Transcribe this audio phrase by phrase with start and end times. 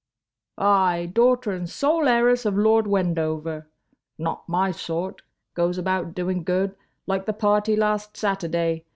[0.57, 3.67] "Ay—daughter and sole heiress of Lord Wendover.
[4.17, 5.21] Not my sort.
[5.53, 8.85] Goes about doing good—like the party last Saturday.